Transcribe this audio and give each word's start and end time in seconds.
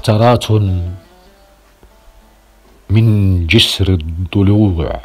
مختارات 0.00 0.50
من 2.90 3.46
جسر 3.46 3.88
الضلوع. 3.88 5.00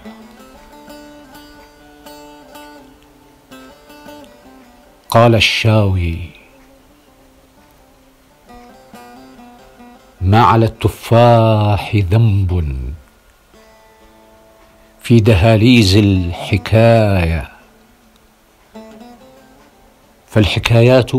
قال 5.09 5.35
الشاوي 5.35 6.29
ما 10.21 10.41
على 10.41 10.65
التفاح 10.65 11.95
ذنب 11.95 12.75
في 15.01 15.19
دهاليز 15.19 15.95
الحكاية. 15.95 17.51
فالحكايات 20.27 21.11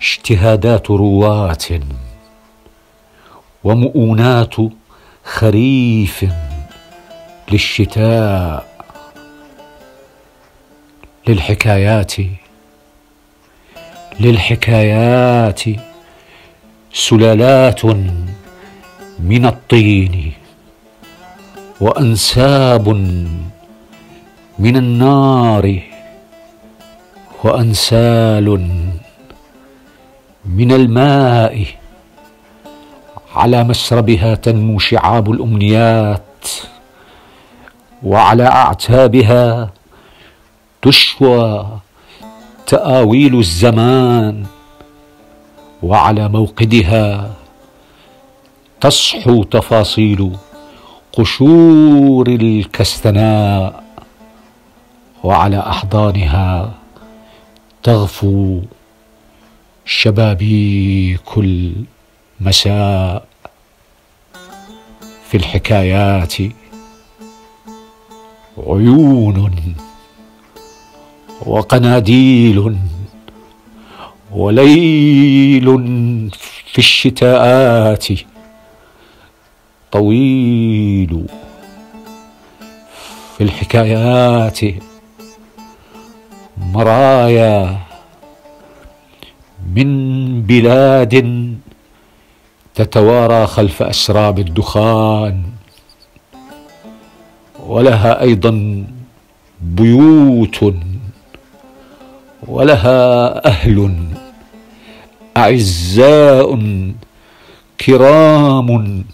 اجتهادات 0.00 0.90
رواة. 0.90 2.07
ومؤونات 3.64 4.54
خريف 5.24 6.24
للشتاء 7.52 8.66
للحكايات 11.28 12.12
للحكايات 14.20 15.62
سلالات 16.92 17.84
من 19.18 19.46
الطين 19.46 20.32
وأنساب 21.80 22.88
من 24.58 24.76
النار 24.76 25.80
وأنسال 27.44 28.68
من 30.44 30.72
الماء 30.72 31.66
على 33.38 33.64
مسربها 33.64 34.34
تنمو 34.34 34.78
شعاب 34.78 35.30
الأمنيات 35.30 36.46
وعلى 38.02 38.46
أعتابها 38.46 39.70
تشوى 40.82 41.68
تآويل 42.66 43.38
الزمان 43.38 44.46
وعلى 45.82 46.28
موقدها 46.28 47.30
تصحو 48.80 49.42
تفاصيل 49.42 50.36
قشور 51.12 52.28
الكستناء 52.28 53.84
وعلى 55.24 55.58
أحضانها 55.58 56.72
تغفو 57.82 58.60
شبابيك 59.84 61.38
المساء. 62.40 63.27
في 65.28 65.36
الحكايات. 65.36 66.34
عيون 68.58 69.76
وقناديل 71.46 72.76
وليل 74.32 75.66
في 76.66 76.78
الشتاءات. 76.78 78.06
طويل 79.92 81.26
في 83.36 83.44
الحكايات. 83.44 84.60
مرايا 86.58 87.78
من 89.74 90.42
بلاد 90.42 91.14
تتوارى 92.78 93.46
خلف 93.46 93.82
اسراب 93.82 94.38
الدخان. 94.38 95.42
ولها 97.66 98.22
أيضا 98.22 98.84
بيوت. 99.60 100.74
ولها 102.46 103.46
أهل 103.46 103.94
أعزاء 105.36 106.58
كرام 107.80 109.04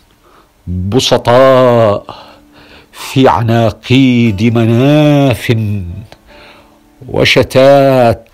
بسطاء 0.66 2.04
في 2.92 3.28
عناقيد 3.28 4.42
مناف 4.42 5.56
وشتات. 7.08 8.28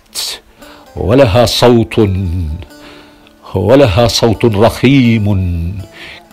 ولها 0.95 1.45
صوت 1.45 1.99
ولها 3.55 4.07
صوت 4.07 4.45
رخيم 4.45 5.25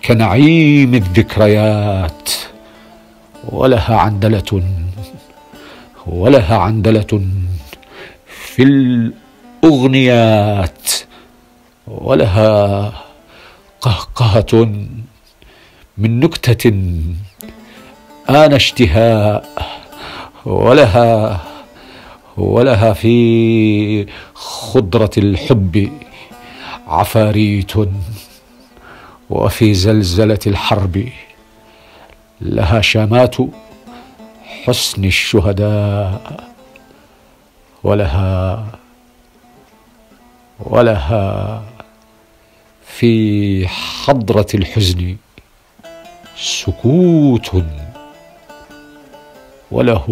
كنعيم 0.05 0.93
الذكريات. 0.93 2.29
ولها 3.49 3.95
عندلة 3.95 4.63
ولها 6.07 6.57
عندلة 6.57 7.21
في 8.25 8.63
الأغنيات. 9.63 10.91
ولها 11.87 12.93
قهقهة 13.81 14.53
من 15.97 16.19
نكتة 16.19 16.69
آن 18.29 18.53
اشتهاء. 18.53 19.49
ولها 20.45 21.41
ولها 22.37 22.93
في 22.93 24.05
خضرة 24.33 25.09
الحب 25.17 25.89
عفاريت 26.89 27.73
وفي 29.29 29.73
زلزلة 29.73 30.39
الحرب 30.47 31.09
لها 32.41 32.81
شامات 32.81 33.35
حسن 34.65 35.03
الشهداء 35.05 36.43
ولها 37.83 38.65
ولها 40.59 41.63
في 42.85 43.67
حضرة 43.67 44.47
الحزن 44.53 45.15
سكوت 46.37 47.63
وله 49.71 50.05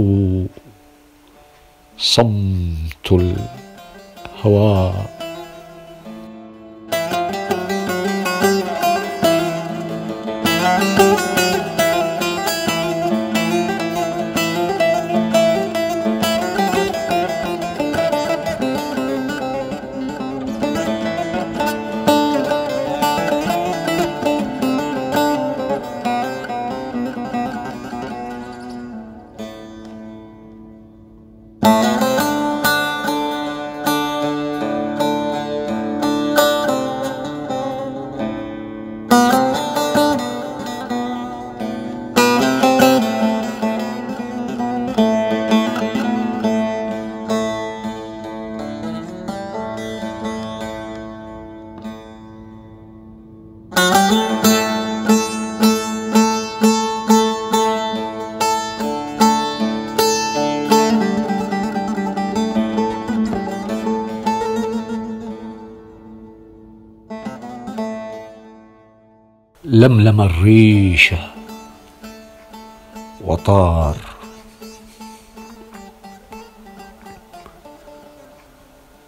صمت 1.97 3.11
الهواء 3.11 5.16
لملم 69.77 70.21
الريشه 70.21 71.19
وطار. 73.21 73.97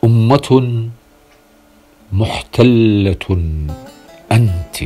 أمة 0.04 0.50
محتلة 2.12 3.25
أنت. 4.31 4.77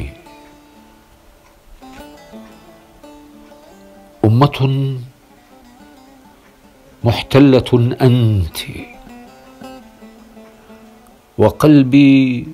أمة 4.25 4.59
محتلة 7.03 7.71
أنت. 8.01 8.59
وقلبي 11.37 12.47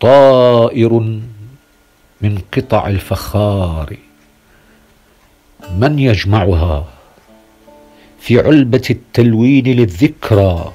طائر 0.00 0.92
من 2.20 2.38
قطع 2.54 2.86
الفخار. 2.86 3.96
من 5.78 5.98
يجمعها؟ 5.98 6.86
في 8.20 8.40
علبة 8.40 8.82
التلوين 8.90 9.64
للذكرى 9.64 10.72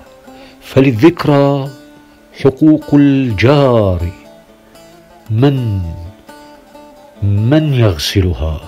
فللذكرى 0.62 1.70
حقوق 2.44 2.94
الجار. 2.94 4.12
من 5.30 5.82
من 7.24 7.74
يغسلها؟ 7.74 8.62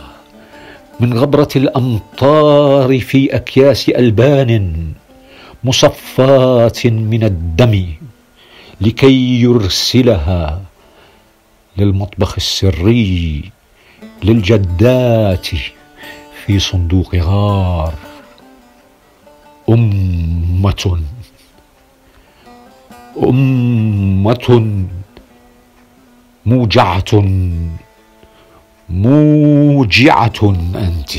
من 1.00 1.14
غبرة 1.14 1.50
الأمطار 1.56 3.00
في 3.00 3.36
أكياس 3.36 3.90
ألبان 3.90 4.92
مصفاة 5.64 6.82
من 6.86 7.24
الدم 7.24 7.86
لكي 8.82 9.42
يرسلها. 9.42 10.62
للمطبخ 11.78 12.34
السري 12.38 13.52
للجدات 14.24 15.48
في 16.46 16.60
صندوق 16.60 17.16
غار. 17.16 17.94
أمة 19.70 21.00
أمة 23.24 24.78
موجعة 26.46 27.24
موجعة 28.90 30.56
أنت. 30.76 31.12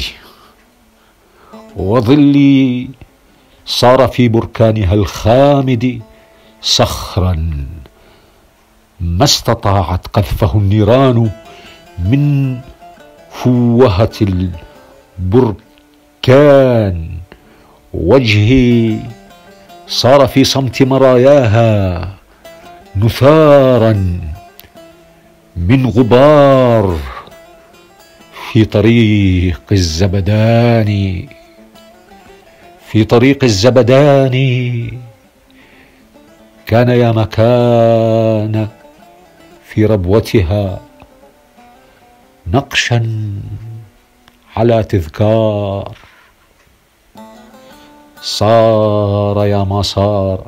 وظلي 1.76 2.88
صار 3.66 4.08
في 4.08 4.28
بركانها 4.28 4.94
الخامد 4.94 6.02
صخرا. 6.62 7.66
ما 9.00 9.24
استطاعت 9.24 10.06
قذفه 10.06 10.58
النيران 10.58 11.30
من 11.98 12.56
فوهة 13.30 14.12
البركان. 15.18 17.08
وجهي 17.94 18.96
صار 19.88 20.26
في 20.26 20.44
صمت 20.44 20.82
مراياها 20.82 22.08
نثارا 22.96 24.20
من 25.56 25.86
غبار 25.86 26.96
في 28.52 28.64
طريق 28.64 29.62
الزبدان. 29.72 31.26
في 32.86 33.04
طريق 33.04 33.44
الزبدان 33.44 34.36
كان 36.66 36.88
يا 36.88 37.12
مكان 37.12 38.68
في 39.76 39.84
ربوتها 39.84 40.80
نقشا 42.46 43.00
على 44.56 44.82
تذكار. 44.82 45.96
صار 48.22 49.46
يا 49.46 49.64
ما 49.64 49.82
صار 49.82 50.46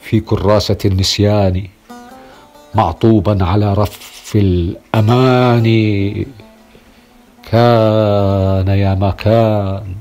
في 0.00 0.20
كراسة 0.20 0.78
النسيان 0.84 1.68
معطوبا 2.74 3.44
على 3.44 3.74
رف 3.74 4.32
الأمان. 4.34 5.66
كان 7.50 8.68
يا 8.68 8.94
ما 8.94 9.10
كان 9.10 9.94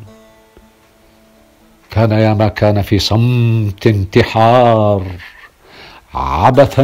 كان 1.89 2.11
يا 2.11 2.33
ما 2.33 2.47
كان 2.47 2.81
في 2.81 2.99
صمت 2.99 3.87
انتحار. 3.87 5.05
عبثا 6.13 6.83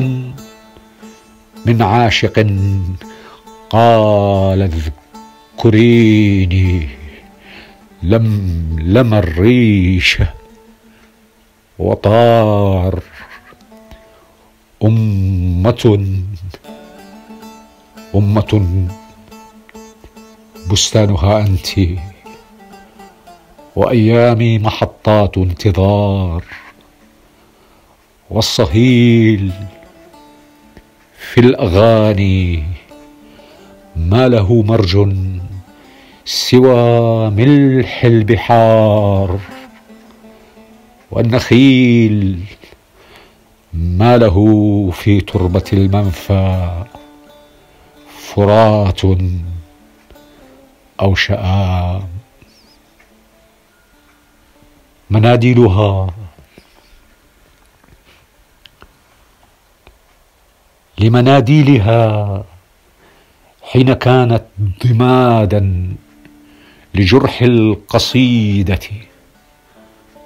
من 1.65 1.81
عاشق 1.81 2.39
قال 3.69 4.69
اذكريني 5.57 6.89
لم 8.03 8.25
لم 8.79 9.13
الريش 9.13 10.17
وطار 11.79 13.03
أمة 14.83 16.05
أمة 18.15 18.87
بستانها 20.71 21.39
أنت 21.39 21.69
وأيامي 23.75 24.59
محطات 24.59 25.37
انتظار 25.37 26.43
والصهيل 28.29 29.51
في 31.17 31.39
الأغاني 31.39 32.63
ما 33.95 34.27
له 34.27 34.63
مرج 34.63 35.15
سوى 36.25 37.29
ملح 37.29 38.03
البحار 38.03 39.39
والنخيل 41.11 42.39
ما 43.73 44.17
له 44.17 44.37
في 44.91 45.21
تربة 45.21 45.63
المنفى 45.73 46.83
فرات 48.19 49.01
أو 51.01 51.15
شآم. 51.15 52.07
مناديلها 55.09 56.07
لمناديلها 60.99 62.43
حين 63.61 63.93
كانت 63.93 64.43
ضمادا 64.85 65.93
لجرح 66.95 67.41
القصيدة 67.41 68.79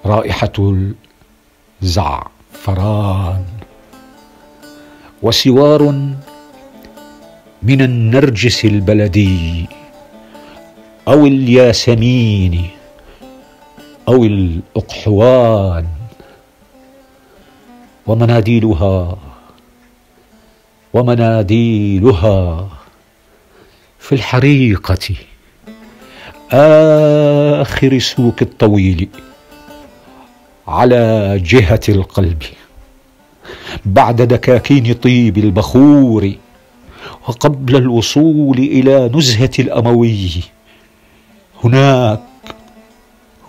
رائحة 0.06 0.76
الزعفران. 1.82 3.46
وسوار 5.22 5.82
من 7.64 7.82
النرجس 7.82 8.66
البلدي 8.66 9.66
أو 11.08 11.26
الياسمين 11.26 12.70
أو 14.08 14.24
الأقحوان 14.24 15.88
ومناديلها 18.08 19.18
ومناديلها 20.94 22.68
في 24.00 24.16
الحريقة. 24.16 25.16
آخر 27.62 28.00
سوق 28.00 28.36
الطويل 28.42 29.10
على 30.68 31.40
جهة 31.44 31.80
القلب 31.90 32.44
بعد 33.86 34.22
دكاكين 34.22 34.94
طيب 34.94 35.38
البخور 35.38 36.34
وقبل 37.28 37.76
الوصول 37.76 38.58
إلى 38.58 39.12
نزهة 39.14 39.52
الأموي. 39.60 40.30
هناك 41.64 42.22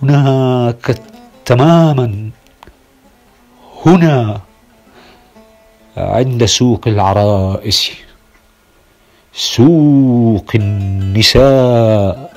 هناك 0.03 0.99
تماما. 1.45 2.31
هنا 3.87 4.41
عند 5.97 6.45
سوق 6.45 6.89
العرائس. 6.89 7.91
سوق 9.35 10.51
النساء 10.55 12.33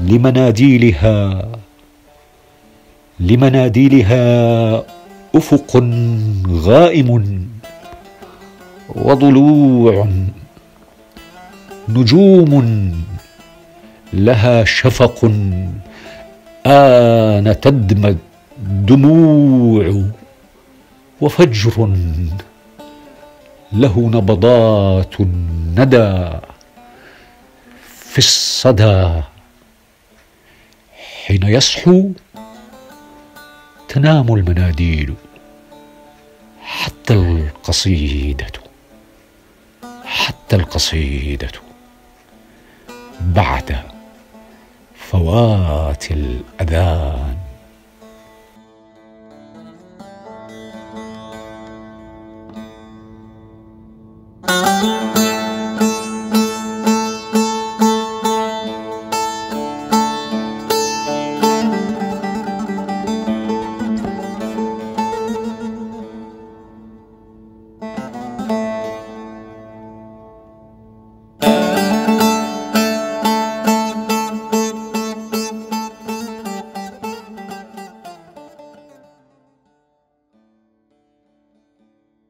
لمناديلها 0.00 1.48
لمناديلها 3.20 4.24
أفق 5.34 5.70
غائم 6.48 7.10
وضلوع 8.94 10.06
نجوم 11.88 12.52
لها 14.12 14.64
شفق 14.64 15.24
آن 16.66 17.56
تدمى 17.60 18.16
الدموع. 18.58 19.84
وفجر 21.20 21.96
له 23.72 23.98
نبضات 23.98 25.20
الندى 25.20 26.30
في 27.88 28.18
الصدى 28.18 29.22
حين 31.26 31.42
يصحو 31.42 32.10
تنام 33.88 34.34
المناديل 34.34 35.14
حتى 36.62 37.14
القصيدة 37.14 38.52
حتى 40.04 40.56
القصيدة 40.56 41.52
بعد 43.20 43.82
فوات 44.96 46.10
الأذان. 46.10 47.45